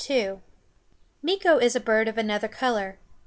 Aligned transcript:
Meeko 1.23 1.61
is 1.61 1.75
a 1.75 1.79
bird 1.79 2.07
of 2.07 2.17
another 2.17 2.47
color. 2.47 2.97